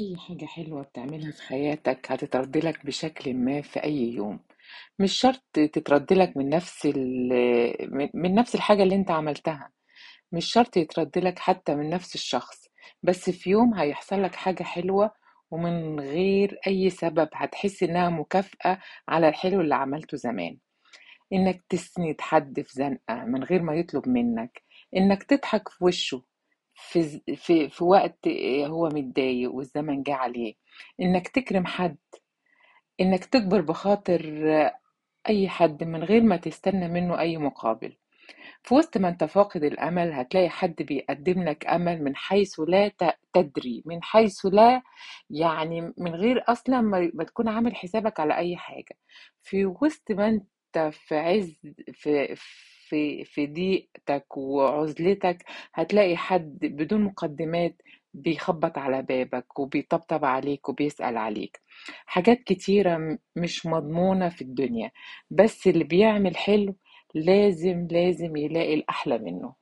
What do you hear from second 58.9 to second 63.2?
بابك وبيطبطب عليك وبيسأل عليك. حاجات كتيرة